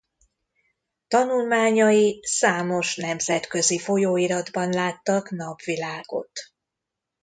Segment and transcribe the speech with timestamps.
[1.07, 6.31] Tanulmányai számos nemzetközi folyóiratban láttak napvilágot.